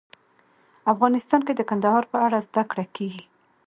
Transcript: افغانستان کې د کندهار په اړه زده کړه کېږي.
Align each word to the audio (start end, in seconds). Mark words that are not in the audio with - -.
افغانستان 0.93 1.41
کې 1.47 1.53
د 1.55 1.61
کندهار 1.69 2.03
په 2.11 2.17
اړه 2.25 2.37
زده 2.47 2.63
کړه 2.71 2.85
کېږي. 2.95 3.23